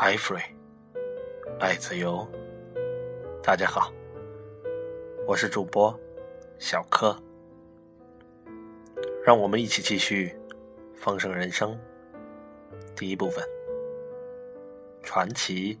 [0.00, 0.40] 爱 free，
[1.58, 2.24] 爱自由。
[3.42, 3.92] 大家好，
[5.26, 5.92] 我是主播
[6.56, 7.20] 小柯，
[9.24, 10.38] 让我们一起继续
[10.94, 11.76] 丰盛人生
[12.94, 13.44] 第一部分。
[15.02, 15.76] 传奇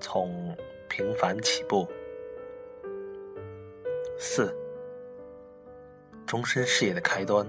[0.00, 0.52] 从
[0.88, 1.86] 平凡起步，
[4.18, 4.52] 四
[6.26, 7.48] 终身事业的开端，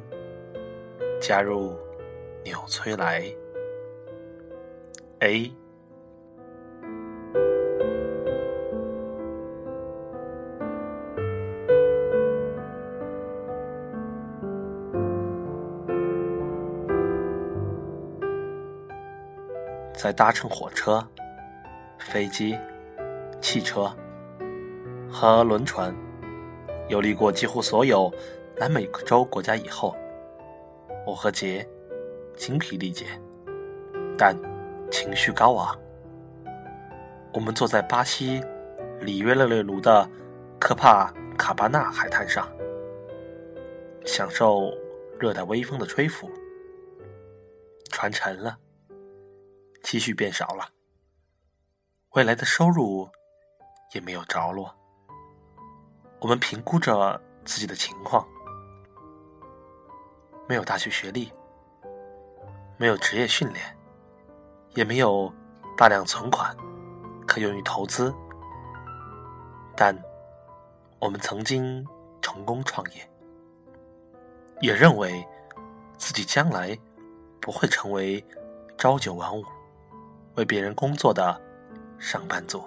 [1.19, 1.75] 加入
[2.43, 3.35] 纽崔莱。
[5.19, 5.51] A，
[19.95, 21.03] 在搭乘火车、
[21.97, 22.55] 飞机、
[23.41, 23.91] 汽车
[25.09, 25.93] 和轮船
[26.89, 28.13] 游历过几乎所有
[28.55, 29.95] 南美洲国家以后，
[31.07, 31.67] 我和杰
[32.35, 33.05] 精疲力竭，
[34.15, 34.56] 但。
[34.89, 35.77] 情绪高昂，
[37.33, 38.43] 我们坐在巴西
[39.01, 40.09] 里约热内卢的
[40.59, 42.47] 科帕卡巴纳海滩上，
[44.05, 44.71] 享受
[45.19, 46.29] 热带微风的吹拂。
[47.89, 48.57] 船沉了，
[49.83, 50.69] 积蓄变少了，
[52.11, 53.09] 未来的收入
[53.93, 54.73] 也没有着落。
[56.19, 58.27] 我们评估着自己的情况：
[60.47, 61.31] 没有大学学历，
[62.77, 63.76] 没有职业训练。
[64.77, 65.33] 也没有
[65.75, 66.55] 大量存款
[67.25, 68.13] 可用于投资，
[69.75, 69.97] 但
[70.99, 71.83] 我们曾经
[72.21, 73.09] 成功创业，
[74.61, 75.25] 也认为
[75.97, 76.77] 自己将来
[77.41, 78.23] 不会成为
[78.77, 79.43] 朝九晚五
[80.35, 81.41] 为别人工作的
[81.97, 82.63] 上班族。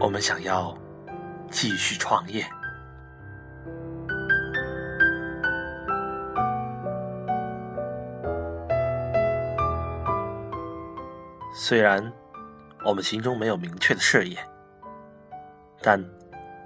[0.00, 0.74] 我们想要
[1.50, 2.42] 继续创业。
[11.58, 12.12] 虽然
[12.84, 14.36] 我们心中没有明确的事业，
[15.80, 15.98] 但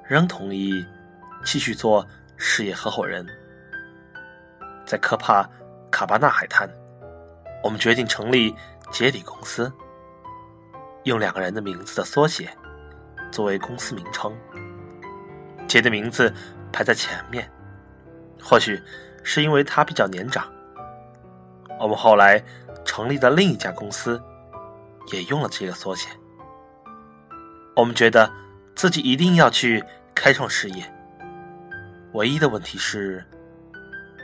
[0.04, 0.84] 仍同意
[1.44, 2.04] 继续做
[2.36, 3.24] 事业合伙人。
[4.84, 5.48] 在科帕
[5.92, 6.68] 卡巴纳海滩，
[7.62, 8.52] 我们决定成立
[8.90, 9.72] 杰里公司，
[11.04, 12.50] 用两个人的名字的缩写
[13.30, 14.36] 作为公司名称。
[15.68, 16.34] 杰的名字
[16.72, 17.48] 排在前面，
[18.42, 18.82] 或许
[19.22, 20.52] 是因为他比较年长。
[21.78, 22.42] 我们后来
[22.84, 24.20] 成立的另一家公司。
[25.12, 26.08] 也用了这个缩写。
[27.76, 28.32] 我们觉得
[28.74, 29.84] 自己一定要去
[30.14, 30.92] 开创事业。
[32.12, 33.24] 唯一的问题是，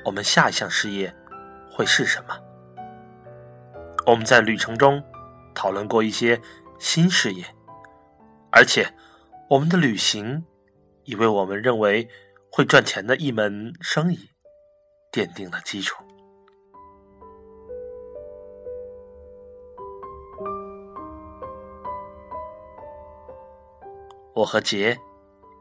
[0.05, 1.15] 我们下一项事业
[1.71, 2.37] 会是什么？
[4.07, 5.03] 我们在旅程中
[5.55, 6.41] 讨论过一些
[6.79, 7.45] 新事业，
[8.53, 8.93] 而且
[9.49, 10.45] 我们的旅行
[11.05, 12.09] 已为我们认为
[12.51, 14.31] 会赚钱的一门生意
[15.13, 16.06] 奠定了基础。
[24.37, 24.99] 我和杰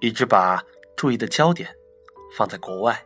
[0.02, 0.62] 一直把
[0.98, 1.74] 注意的焦点
[2.36, 3.06] 放在国外，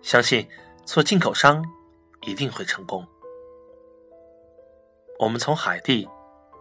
[0.00, 0.48] 相信
[0.86, 1.62] 做进口商
[2.22, 3.06] 一定会成功。
[5.18, 6.08] 我们从海地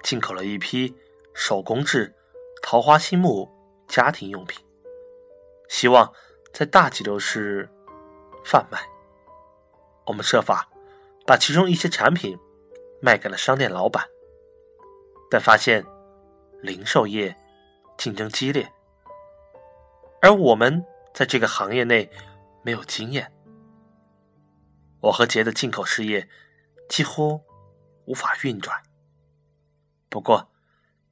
[0.04, 0.94] 进口了一批
[1.34, 2.14] 手工制
[2.62, 3.50] 桃花心木
[3.88, 4.62] 家庭用品，
[5.70, 6.12] 希望
[6.52, 7.70] 在大吉流市
[8.44, 8.80] 贩卖。
[10.08, 10.68] 我们设法
[11.26, 12.38] 把其中一些产品
[13.02, 14.06] 卖给了商店老板，
[15.30, 15.86] 但发现
[16.62, 17.34] 零售业。
[18.02, 18.74] 竞争激烈，
[20.24, 22.10] 而我们在这个行业内
[22.64, 23.32] 没有经验。
[25.02, 26.28] 我和杰的进口事业
[26.90, 27.44] 几乎
[28.06, 28.82] 无法运转。
[30.10, 30.52] 不过，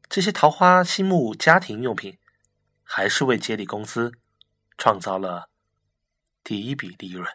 [0.09, 2.17] 这些桃花心木家庭用品
[2.81, 4.11] 还是为杰里公司
[4.75, 5.51] 创造了
[6.43, 7.31] 第一笔利润。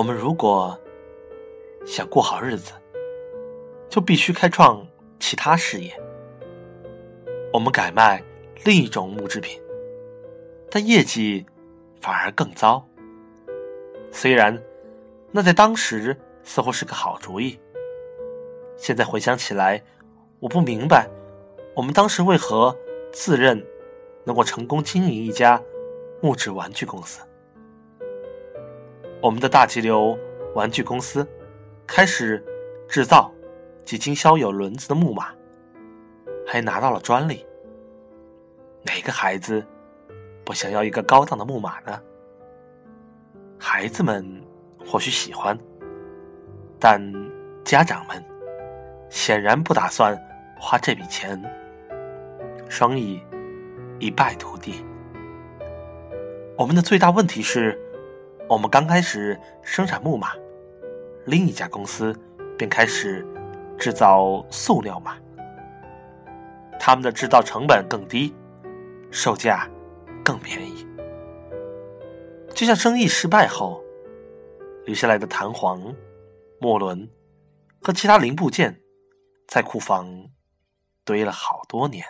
[0.00, 0.80] 我们如果
[1.84, 2.72] 想过好日子，
[3.90, 4.82] 就必须开创
[5.18, 5.92] 其他事业。
[7.52, 8.24] 我们改卖
[8.64, 9.60] 另一种木制品，
[10.70, 11.44] 但业绩
[12.00, 12.82] 反而更糟。
[14.10, 14.58] 虽然
[15.32, 17.60] 那在当时似乎是个好主意，
[18.78, 19.84] 现在回想起来，
[20.38, 21.10] 我不明白
[21.76, 22.74] 我们当时为何
[23.12, 23.62] 自认
[24.24, 25.62] 能够成功经营一家
[26.22, 27.20] 木质玩具公司。
[29.22, 30.18] 我们的大吉流
[30.54, 31.26] 玩具公司
[31.86, 32.42] 开始
[32.88, 33.30] 制造
[33.84, 35.28] 及经销有轮子的木马，
[36.46, 37.44] 还拿到了专利。
[38.82, 39.62] 哪个孩子
[40.42, 42.00] 不想要一个高档的木马呢？
[43.58, 44.42] 孩子们
[44.86, 45.58] 或许喜欢，
[46.78, 47.12] 但
[47.62, 48.24] 家长们
[49.10, 50.18] 显然不打算
[50.58, 51.38] 花这笔钱，
[52.70, 53.22] 生意
[53.98, 54.82] 一败涂地。
[56.56, 57.78] 我们的最大问题是，
[58.50, 60.32] 我们刚开始生产木马，
[61.24, 62.12] 另一家公司
[62.58, 63.24] 便开始
[63.78, 65.16] 制造塑料马，
[66.76, 68.34] 他们的制造成本更低，
[69.12, 69.70] 售价
[70.24, 70.84] 更便宜。
[72.52, 73.80] 就像生意失败后
[74.84, 75.80] 留下来的弹簧、
[76.58, 77.08] 墨轮
[77.80, 78.80] 和其他零部件，
[79.46, 80.12] 在库房
[81.04, 82.04] 堆了好多年。